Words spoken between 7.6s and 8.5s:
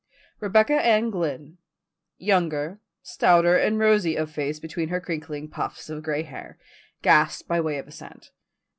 way of assent.